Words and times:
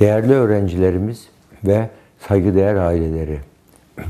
Değerli 0.00 0.32
öğrencilerimiz 0.32 1.28
ve 1.64 1.90
saygıdeğer 2.18 2.76
aileleri, 2.76 3.38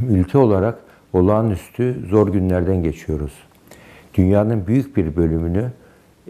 ülke 0.08 0.38
olarak 0.38 0.78
olağanüstü 1.12 2.06
zor 2.08 2.28
günlerden 2.28 2.82
geçiyoruz. 2.82 3.32
Dünyanın 4.14 4.66
büyük 4.66 4.96
bir 4.96 5.16
bölümünü 5.16 5.70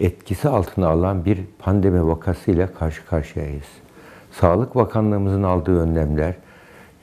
etkisi 0.01 0.49
altına 0.49 0.89
alan 0.89 1.25
bir 1.25 1.39
pandemi 1.59 2.07
vakasıyla 2.07 2.67
karşı 2.67 3.07
karşıyayız. 3.07 3.67
Sağlık 4.33 4.75
Bakanlığımızın 4.75 5.43
aldığı 5.43 5.81
önlemler, 5.81 6.35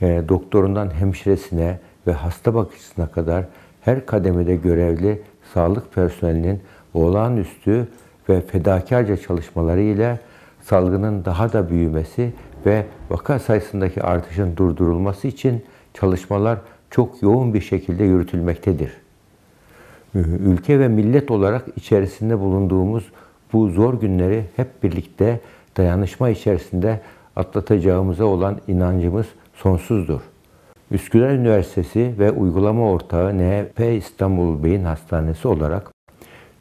e, 0.01 0.23
doktorundan 0.29 0.93
hemşiresine 0.93 1.79
ve 2.07 2.11
hasta 2.11 2.53
bakıcısına 2.53 3.07
kadar 3.07 3.45
her 3.81 4.05
kademede 4.05 4.55
görevli 4.55 5.21
sağlık 5.53 5.93
personelinin 5.95 6.61
olağanüstü 6.93 7.87
ve 8.29 8.41
fedakarca 8.41 9.17
çalışmaları 9.17 9.81
ile 9.81 10.19
salgının 10.65 11.25
daha 11.25 11.53
da 11.53 11.69
büyümesi 11.69 12.33
ve 12.65 12.85
vaka 13.09 13.39
sayısındaki 13.39 14.03
artışın 14.03 14.57
durdurulması 14.57 15.27
için 15.27 15.63
çalışmalar 15.93 16.59
çok 16.89 17.21
yoğun 17.21 17.53
bir 17.53 17.61
şekilde 17.61 18.03
yürütülmektedir. 18.03 18.91
Ülke 20.45 20.79
ve 20.79 20.87
millet 20.87 21.31
olarak 21.31 21.65
içerisinde 21.75 22.39
bulunduğumuz 22.39 23.11
bu 23.53 23.69
zor 23.69 23.93
günleri 23.93 24.45
hep 24.55 24.83
birlikte 24.83 25.39
dayanışma 25.77 26.29
içerisinde 26.29 27.01
atlatacağımıza 27.35 28.25
olan 28.25 28.59
inancımız 28.67 29.25
sonsuzdur. 29.53 30.21
Üsküdar 30.91 31.29
Üniversitesi 31.29 32.13
ve 32.19 32.31
uygulama 32.31 32.91
ortağı 32.91 33.37
NHP 33.37 33.79
İstanbul 33.97 34.63
Beyin 34.63 34.83
Hastanesi 34.83 35.47
olarak 35.47 35.91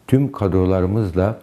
tüm 0.06 0.32
kadrolarımızla 0.32 1.38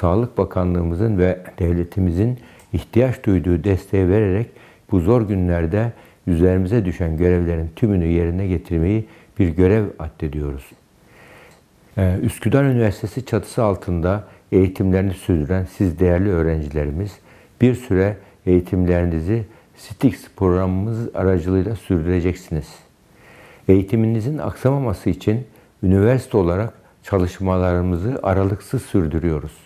Sağlık 0.00 0.38
Bakanlığımızın 0.38 1.18
ve 1.18 1.38
devletimizin 1.58 2.38
ihtiyaç 2.72 3.24
duyduğu 3.24 3.64
desteği 3.64 4.08
vererek 4.08 4.46
bu 4.90 5.00
zor 5.00 5.22
günlerde 5.22 5.92
üzerimize 6.26 6.84
düşen 6.84 7.16
görevlerin 7.16 7.70
tümünü 7.76 8.04
yerine 8.04 8.46
getirmeyi 8.46 9.06
bir 9.38 9.48
görev 9.48 9.84
addediyoruz. 9.98 10.64
Ee, 11.98 12.18
Üsküdar 12.22 12.64
Üniversitesi 12.64 13.26
çatısı 13.26 13.62
altında 13.62 14.24
eğitimlerini 14.52 15.14
sürdüren 15.14 15.66
siz 15.76 15.98
değerli 15.98 16.30
öğrencilerimiz 16.30 17.18
bir 17.60 17.74
süre 17.74 18.16
eğitimlerinizi 18.46 19.44
STIX 19.76 20.28
programımız 20.36 21.14
aracılığıyla 21.14 21.76
sürdüreceksiniz. 21.76 22.68
Eğitiminizin 23.68 24.38
aksamaması 24.38 25.10
için 25.10 25.46
üniversite 25.82 26.36
olarak 26.36 26.72
çalışmalarımızı 27.02 28.20
aralıksız 28.22 28.82
sürdürüyoruz. 28.82 29.65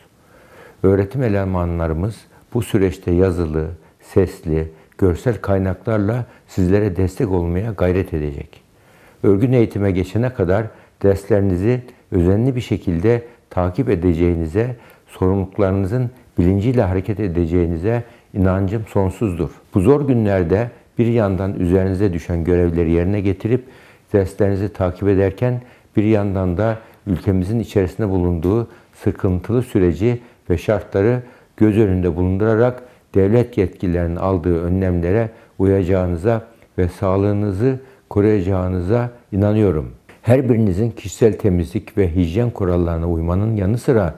Öğretim 0.83 1.23
elemanlarımız 1.23 2.17
bu 2.55 2.63
süreçte 2.63 3.11
yazılı, 3.11 3.69
sesli, 4.01 4.69
görsel 4.99 5.37
kaynaklarla 5.41 6.27
sizlere 6.49 6.97
destek 6.97 7.31
olmaya 7.31 7.73
gayret 7.73 8.15
edecek. 8.15 8.63
Örgün 9.23 9.53
eğitime 9.53 9.91
geçene 9.91 10.35
kadar 10.35 10.67
derslerinizi 11.03 11.81
özenli 12.13 12.57
bir 12.57 12.61
şekilde 12.61 13.23
takip 13.51 13.89
edeceğinize, 13.89 14.77
sorumluluklarınızın 15.07 16.11
bilinciyle 16.39 16.83
hareket 16.83 17.21
edeceğinize 17.21 18.05
inancım 18.35 18.83
sonsuzdur. 18.87 19.51
Bu 19.75 19.81
zor 19.81 20.09
günlerde 20.09 20.71
bir 20.99 21.07
yandan 21.07 21.61
üzerinize 21.61 22.13
düşen 22.13 22.45
görevleri 22.45 22.91
yerine 22.91 23.21
getirip 23.21 23.65
derslerinizi 24.13 24.73
takip 24.73 25.09
ederken 25.09 25.63
bir 25.97 26.05
yandan 26.05 26.57
da 26.57 26.79
ülkemizin 27.07 27.59
içerisinde 27.59 28.09
bulunduğu 28.09 28.69
sıkıntılı 28.95 29.63
süreci 29.63 30.21
ve 30.51 30.59
şartları 30.59 31.23
göz 31.57 31.79
önünde 31.79 32.17
bulundurarak 32.17 32.83
devlet 33.15 33.59
yetkililerinin 33.59 34.17
aldığı 34.17 34.63
önlemlere 34.65 35.31
uyacağınıza 35.59 36.43
ve 36.79 36.89
sağlığınızı 36.89 37.79
koruyacağınıza 38.09 39.11
inanıyorum. 39.33 39.91
Her 40.23 40.49
birinizin 40.49 40.91
kişisel 40.91 41.39
temizlik 41.39 41.99
ve 41.99 42.15
hijyen 42.15 42.51
kurallarına 42.51 43.09
uymanın 43.09 43.57
yanı 43.57 43.79
sıra 43.79 44.15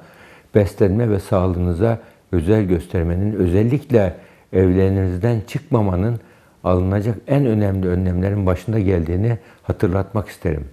beslenme 0.55 1.11
ve 1.11 1.19
sağlığınıza 1.19 1.99
özel 2.33 2.65
göstermenin, 2.65 3.33
özellikle 3.33 4.15
evlerinizden 4.53 5.41
çıkmamanın 5.47 6.21
alınacak 6.65 7.17
en 7.27 7.47
önemli 7.47 7.89
önlemlerin 7.89 8.47
başında 8.47 8.79
geldiğini 8.79 9.39
hatırlatmak 9.62 10.29
isterim. 10.29 10.65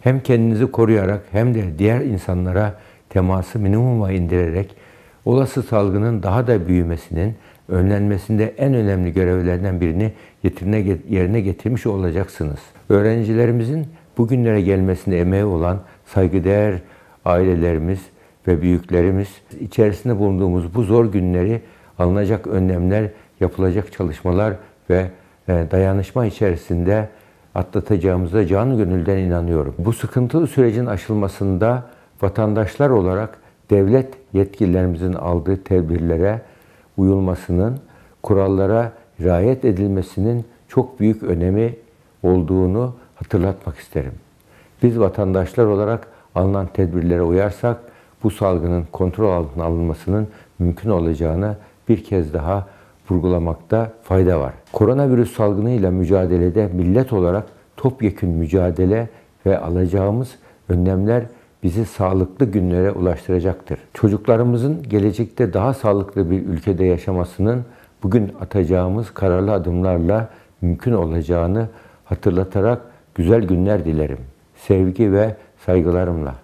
Hem 0.00 0.20
kendinizi 0.20 0.70
koruyarak 0.70 1.20
hem 1.32 1.54
de 1.54 1.78
diğer 1.78 2.00
insanlara 2.00 2.74
teması 3.08 3.58
minimuma 3.58 4.12
indirerek 4.12 4.74
olası 5.24 5.62
salgının 5.62 6.22
daha 6.22 6.46
da 6.46 6.68
büyümesinin 6.68 7.34
önlenmesinde 7.68 8.54
en 8.58 8.74
önemli 8.74 9.12
görevlerden 9.12 9.80
birini 9.80 10.12
getirine, 10.42 10.98
yerine 11.08 11.40
getirmiş 11.40 11.86
olacaksınız. 11.86 12.60
Öğrencilerimizin 12.88 13.86
bugünlere 14.18 14.60
gelmesinde 14.60 15.20
emeği 15.20 15.44
olan 15.44 15.80
saygıdeğer 16.06 16.74
ailelerimiz 17.24 18.00
ve 18.46 18.62
büyüklerimiz 18.62 19.28
içerisinde 19.60 20.18
bulunduğumuz 20.18 20.74
bu 20.74 20.82
zor 20.82 21.12
günleri 21.12 21.60
alınacak 21.98 22.46
önlemler, 22.46 23.10
yapılacak 23.40 23.92
çalışmalar 23.92 24.54
ve 24.90 25.06
e, 25.48 25.66
dayanışma 25.70 26.26
içerisinde 26.26 27.08
atlatacağımıza 27.54 28.46
canı 28.46 28.76
gönülden 28.76 29.18
inanıyorum. 29.18 29.74
Bu 29.78 29.92
sıkıntılı 29.92 30.46
sürecin 30.46 30.86
aşılmasında 30.86 31.82
vatandaşlar 32.22 32.90
olarak 32.90 33.41
devlet 33.72 34.14
yetkililerimizin 34.32 35.12
aldığı 35.12 35.64
tedbirlere 35.64 36.40
uyulmasının, 36.96 37.78
kurallara 38.22 38.92
riayet 39.20 39.64
edilmesinin 39.64 40.44
çok 40.68 41.00
büyük 41.00 41.22
önemi 41.22 41.74
olduğunu 42.22 42.94
hatırlatmak 43.14 43.78
isterim. 43.78 44.12
Biz 44.82 44.98
vatandaşlar 44.98 45.66
olarak 45.66 46.06
alınan 46.34 46.66
tedbirlere 46.66 47.22
uyarsak 47.22 47.76
bu 48.22 48.30
salgının 48.30 48.84
kontrol 48.92 49.30
altına 49.32 49.64
alınmasının 49.64 50.28
mümkün 50.58 50.90
olacağını 50.90 51.56
bir 51.88 52.04
kez 52.04 52.34
daha 52.34 52.66
vurgulamakta 53.10 53.92
fayda 54.02 54.40
var. 54.40 54.52
Koronavirüs 54.72 55.36
salgınıyla 55.36 55.90
mücadelede 55.90 56.68
millet 56.72 57.12
olarak 57.12 57.46
topyekün 57.76 58.30
mücadele 58.30 59.08
ve 59.46 59.58
alacağımız 59.58 60.34
önlemler 60.68 61.24
bizi 61.62 61.84
sağlıklı 61.84 62.46
günlere 62.46 62.90
ulaştıracaktır. 62.90 63.78
Çocuklarımızın 63.94 64.82
gelecekte 64.82 65.52
daha 65.52 65.74
sağlıklı 65.74 66.30
bir 66.30 66.46
ülkede 66.46 66.84
yaşamasının 66.84 67.64
bugün 68.02 68.32
atacağımız 68.40 69.14
kararlı 69.14 69.52
adımlarla 69.52 70.28
mümkün 70.60 70.92
olacağını 70.92 71.68
hatırlatarak 72.04 72.82
güzel 73.14 73.42
günler 73.42 73.84
dilerim. 73.84 74.18
Sevgi 74.56 75.12
ve 75.12 75.36
saygılarımla. 75.66 76.34